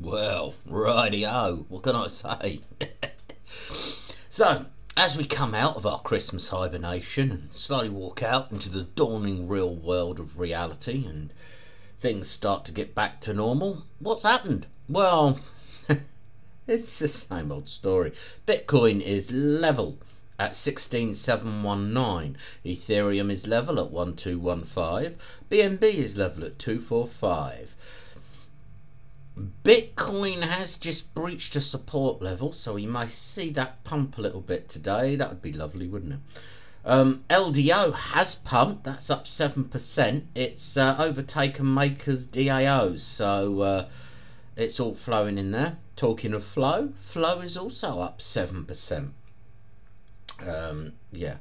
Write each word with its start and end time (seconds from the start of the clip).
Well, 0.00 0.54
righty-o. 0.64 1.66
What 1.68 1.82
can 1.82 1.96
I 1.96 2.06
say? 2.06 2.60
so, 4.30 4.66
as 4.96 5.16
we 5.16 5.24
come 5.24 5.56
out 5.56 5.74
of 5.74 5.84
our 5.86 6.00
Christmas 6.00 6.50
hibernation 6.50 7.32
and 7.32 7.52
slowly 7.52 7.88
walk 7.88 8.22
out 8.22 8.52
into 8.52 8.70
the 8.70 8.84
dawning 8.84 9.48
real 9.48 9.74
world 9.74 10.20
of 10.20 10.38
reality 10.38 11.04
and 11.04 11.32
things 11.98 12.28
start 12.28 12.64
to 12.66 12.72
get 12.72 12.94
back 12.94 13.20
to 13.22 13.34
normal, 13.34 13.86
what's 13.98 14.22
happened? 14.22 14.66
Well, 14.88 15.40
it's 16.68 16.98
the 17.00 17.08
same 17.08 17.50
old 17.50 17.68
story. 17.68 18.12
Bitcoin 18.46 19.00
is 19.00 19.32
level 19.32 19.98
at 20.38 20.54
16719. 20.54 22.36
Ethereum 22.64 23.32
is 23.32 23.48
level 23.48 23.80
at 23.80 23.90
1215. 23.90 25.18
BNB 25.50 25.82
is 25.82 26.16
level 26.16 26.44
at 26.44 26.60
245. 26.60 27.74
Bitcoin 29.64 30.42
has 30.42 30.76
just 30.76 31.14
breached 31.14 31.56
a 31.56 31.60
support 31.60 32.22
level, 32.22 32.52
so 32.52 32.74
we 32.74 32.86
may 32.86 33.06
see 33.08 33.50
that 33.50 33.84
pump 33.84 34.18
a 34.18 34.20
little 34.20 34.40
bit 34.40 34.68
today. 34.68 35.16
That 35.16 35.28
would 35.28 35.42
be 35.42 35.52
lovely, 35.52 35.88
wouldn't 35.88 36.14
it? 36.14 36.18
Um, 36.84 37.24
LDO 37.28 37.94
has 37.94 38.34
pumped, 38.34 38.84
that's 38.84 39.10
up 39.10 39.26
7%. 39.26 40.22
It's 40.34 40.76
uh, 40.76 40.96
overtaken 40.98 41.74
Maker's 41.74 42.26
DAOs, 42.26 43.00
so 43.00 43.60
uh, 43.60 43.88
it's 44.56 44.80
all 44.80 44.94
flowing 44.94 45.38
in 45.38 45.50
there. 45.50 45.78
Talking 45.96 46.32
of 46.32 46.44
flow, 46.44 46.92
flow 47.00 47.40
is 47.40 47.56
also 47.56 48.00
up 48.00 48.20
7%. 48.20 49.10
Um, 50.46 50.92
yeah. 51.12 51.36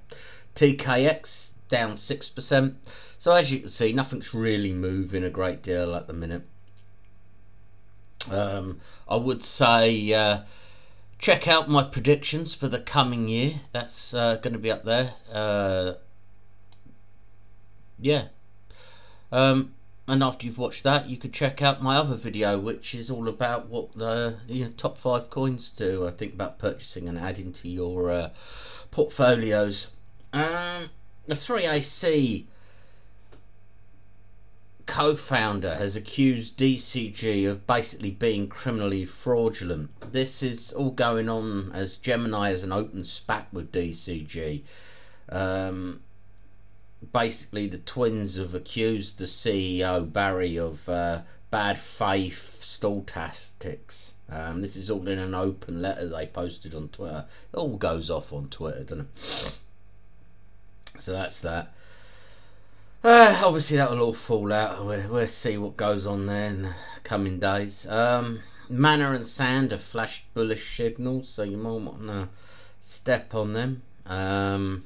TKX 0.55 1.51
down 1.69 1.93
6%. 1.93 2.75
So 3.19 3.31
as 3.31 3.51
you 3.51 3.59
can 3.61 3.69
see, 3.69 3.93
nothing's 3.93 4.33
really 4.33 4.73
moving 4.73 5.23
a 5.23 5.29
great 5.29 5.61
deal 5.61 5.95
at 5.95 6.07
the 6.07 6.13
minute. 6.13 6.43
Um, 8.31 8.79
I 9.07 9.15
would 9.15 9.43
say 9.43 10.13
uh, 10.13 10.39
check 11.19 11.47
out 11.47 11.69
my 11.69 11.83
predictions 11.83 12.53
for 12.53 12.67
the 12.67 12.79
coming 12.79 13.27
year. 13.27 13.61
That's 13.71 14.13
uh, 14.13 14.35
going 14.35 14.53
to 14.53 14.59
be 14.59 14.71
up 14.71 14.83
there. 14.83 15.13
Uh, 15.31 15.93
yeah. 17.99 18.25
Um, 19.31 19.73
and 20.07 20.23
after 20.23 20.45
you've 20.45 20.57
watched 20.57 20.83
that, 20.83 21.09
you 21.09 21.17
could 21.17 21.33
check 21.33 21.61
out 21.61 21.81
my 21.81 21.97
other 21.97 22.15
video, 22.15 22.57
which 22.59 22.95
is 22.95 23.09
all 23.09 23.27
about 23.27 23.67
what 23.67 23.93
the 23.93 24.37
you 24.47 24.65
know, 24.65 24.71
top 24.71 24.97
five 24.97 25.29
coins 25.29 25.71
do. 25.71 26.07
I 26.07 26.11
think 26.11 26.33
about 26.33 26.59
purchasing 26.59 27.09
and 27.09 27.17
adding 27.17 27.51
to 27.53 27.67
your 27.67 28.09
uh, 28.09 28.29
portfolios. 28.89 29.87
Um, 30.31 30.89
the 31.25 31.35
3AC 31.35 32.45
co-founder 34.87 35.75
has 35.75 35.95
accused 35.95 36.57
DCG 36.57 37.47
of 37.47 37.67
basically 37.67 38.09
being 38.09 38.47
criminally 38.47 39.05
fraudulent. 39.05 39.91
This 40.11 40.41
is 40.41 40.71
all 40.71 40.91
going 40.91 41.29
on 41.29 41.71
as 41.73 41.97
Gemini 41.97 42.49
has 42.49 42.63
an 42.63 42.71
open 42.71 43.03
spat 43.03 43.47
with 43.51 43.71
DCG. 43.71 44.63
Um, 45.29 46.01
basically, 47.11 47.67
the 47.67 47.77
twins 47.77 48.35
have 48.37 48.55
accused 48.55 49.19
the 49.19 49.25
CEO 49.25 50.11
Barry 50.11 50.57
of 50.57 50.87
uh, 50.89 51.21
bad 51.51 51.77
faith 51.77 52.63
stall 52.63 53.03
tactics. 53.03 54.13
Um, 54.29 54.61
this 54.61 54.75
is 54.75 54.89
all 54.89 55.07
in 55.07 55.19
an 55.19 55.35
open 55.35 55.81
letter 55.81 56.07
they 56.07 56.25
posted 56.25 56.73
on 56.73 56.89
Twitter. 56.89 57.25
It 57.53 57.57
all 57.57 57.77
goes 57.77 58.09
off 58.09 58.33
on 58.33 58.49
Twitter, 58.49 58.83
doesn't 58.83 59.09
it? 59.13 59.57
So 60.97 61.11
that's 61.11 61.39
that. 61.41 61.73
Uh, 63.07 63.41
obviously, 63.41 63.77
that 63.77 63.89
will 63.89 64.01
all 64.01 64.13
fall 64.13 64.51
out. 64.51 64.85
We'll, 64.85 65.07
we'll 65.07 65.27
see 65.27 65.57
what 65.57 65.77
goes 65.77 66.05
on 66.05 66.25
there 66.25 66.47
in 66.47 66.63
the 66.63 66.73
coming 67.05 67.39
days. 67.39 67.87
Um, 67.87 68.41
Mana 68.67 69.13
and 69.13 69.25
Sand 69.25 69.71
have 69.71 69.81
flashed 69.81 70.25
bullish 70.33 70.75
signals, 70.75 71.29
so 71.29 71.43
you 71.43 71.55
might 71.55 71.69
want 71.69 72.07
to 72.07 72.27
step 72.81 73.33
on 73.33 73.53
them. 73.53 73.83
Um, 74.05 74.83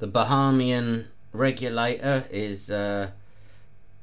the 0.00 0.06
Bahamian 0.06 1.06
regulator 1.32 2.26
is 2.30 2.70
uh, 2.70 3.12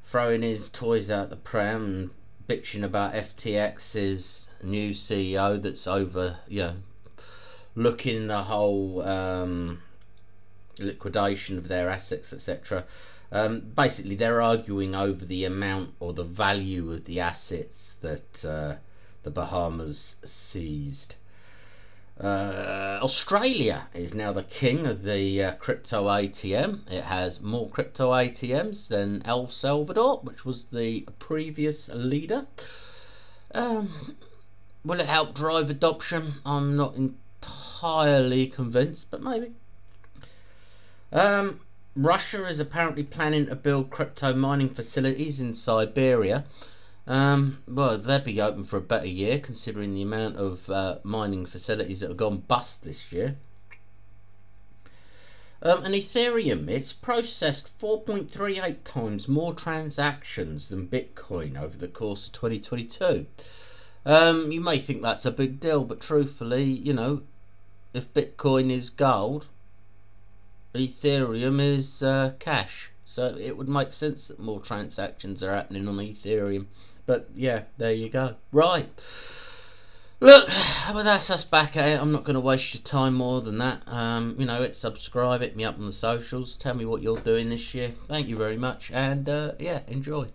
throwing 0.08 0.42
his 0.42 0.68
toys 0.68 1.12
out 1.12 1.30
the 1.30 1.36
pram 1.36 1.86
and 1.86 2.10
bitching 2.50 2.84
about 2.84 3.14
FTX's 3.14 4.48
new 4.64 4.96
CEO 4.96 5.62
that's 5.62 5.86
over, 5.86 6.38
you 6.48 6.62
know, 6.64 6.74
looking 7.76 8.26
the 8.26 8.42
whole 8.46 9.04
um, 9.04 9.84
liquidation 10.80 11.58
of 11.58 11.68
their 11.68 11.90
assets, 11.90 12.34
etc. 12.34 12.86
Um, 13.32 13.62
basically, 13.76 14.16
they're 14.16 14.42
arguing 14.42 14.96
over 14.96 15.26
the 15.26 15.46
amount 15.46 15.94
or 16.00 16.14
the 16.14 16.24
value 16.24 16.92
of 16.92 17.06
the 17.06 17.20
assets 17.20 17.96
that 18.02 18.46
uh, 18.46 18.76
the 19.24 19.32
Bahamas 19.32 20.18
seized. 20.24 21.16
Uh, 22.20 22.98
Australia 23.02 23.88
is 23.94 24.14
now 24.14 24.32
the 24.32 24.44
king 24.44 24.86
of 24.86 25.04
the 25.04 25.44
uh, 25.44 25.52
crypto 25.56 26.06
ATM. 26.06 26.90
It 26.90 27.04
has 27.04 27.42
more 27.42 27.68
crypto 27.68 28.12
ATMs 28.12 28.88
than 28.88 29.22
El 29.26 29.50
Salvador, 29.50 30.20
which 30.24 30.46
was 30.46 30.66
the 30.66 31.06
previous 31.20 31.90
leader. 31.90 32.48
Um, 33.54 34.16
will 34.86 35.02
it 35.02 35.08
help 35.08 35.36
drive 35.36 35.70
adoption? 35.70 36.36
I'm 36.46 36.78
not 36.78 36.96
entirely 36.96 38.48
convinced, 38.48 39.12
but 39.12 39.22
maybe. 39.22 39.52
Um, 41.16 41.62
Russia 41.96 42.46
is 42.46 42.60
apparently 42.60 43.04
planning 43.04 43.46
to 43.46 43.56
build 43.56 43.90
crypto 43.90 44.34
mining 44.34 44.70
facilities 44.70 45.40
in 45.40 45.56
Siberia. 45.56 46.44
Um, 47.08 47.60
well, 47.66 47.98
they'd 47.98 48.26
be 48.26 48.42
open 48.42 48.66
for 48.66 48.76
a 48.78 48.82
better 48.82 49.08
year 49.08 49.40
considering 49.40 49.96
the 49.96 50.02
amount 50.02 50.36
of 50.36 50.70
uh, 50.70 50.98
mining 51.04 51.46
facilities 51.46 52.02
that 52.02 52.10
have 52.10 52.18
gone 52.18 52.40
bust 52.40 52.84
this 52.84 53.14
year. 53.14 53.38
Um, 55.62 55.86
and 55.86 55.96
Ethereum, 55.96 56.68
it's 56.68 56.92
processed 56.92 57.72
4.38 57.80 58.84
times 58.84 59.30
more 59.30 59.54
transactions 59.54 60.68
than 60.68 60.90
Bitcoin 60.90 61.58
over 61.58 61.78
the 61.78 61.88
course 61.88 62.28
of 62.28 62.34
2022. 62.34 63.26
Um, 64.06 64.52
you 64.52 64.60
may 64.60 64.80
think 64.80 65.02
that's 65.02 65.26
a 65.26 65.32
big 65.32 65.62
deal, 65.62 65.86
but 65.86 66.02
truthfully, 66.02 66.66
you 66.66 66.94
know, 66.94 67.22
if 67.94 68.14
Bitcoin 68.14 68.70
is 68.70 68.90
gold, 68.90 69.48
Ethereum 70.76 71.60
is 71.60 72.04
uh, 72.04 72.34
cash. 72.40 72.92
So 73.06 73.36
it 73.40 73.58
would 73.58 73.70
make 73.70 73.94
sense 73.94 74.28
that 74.28 74.40
more 74.40 74.60
transactions 74.60 75.42
are 75.42 75.56
happening 75.56 75.88
on 75.88 75.98
Ethereum. 75.98 76.66
But 77.06 77.30
yeah, 77.36 77.64
there 77.78 77.94
you 77.94 78.10
go. 78.10 78.36
Right. 78.52 78.90
Look, 80.20 80.50
well, 80.94 81.04
that's 81.04 81.30
us 81.30 81.44
back 81.44 81.76
at 81.76 81.88
it. 81.90 82.02
I'm 82.02 82.12
not 82.12 82.24
going 82.24 82.36
to 82.36 82.40
waste 82.40 82.74
your 82.74 82.84
time 82.84 83.14
more 83.14 83.42
than 83.42 83.58
that. 83.60 83.82
Um, 83.88 84.36
you 84.40 84.46
know, 84.46 84.62
hit 84.62 84.76
subscribe, 84.76 85.42
hit 85.42 85.56
me 85.56 85.66
up 85.66 85.78
on 85.78 85.86
the 85.86 85.92
socials. 85.92 86.56
Tell 86.56 86.74
me 86.74 86.86
what 86.86 87.02
you're 87.02 87.20
doing 87.20 87.50
this 87.50 87.74
year. 87.74 87.94
Thank 88.08 88.28
you 88.28 88.38
very 88.38 88.58
much. 88.58 88.92
And 88.92 89.28
uh, 89.28 89.54
yeah, 89.60 89.82
enjoy. 89.88 90.28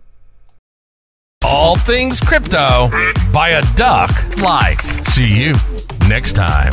All 1.43 1.75
things 1.75 2.19
crypto 2.19 2.89
by 3.33 3.49
a 3.49 3.73
duck 3.75 4.11
life. 4.37 5.07
See 5.07 5.27
you 5.27 5.55
next 6.07 6.33
time. 6.33 6.71